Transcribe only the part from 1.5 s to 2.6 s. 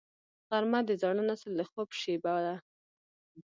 د خوب شیبه ده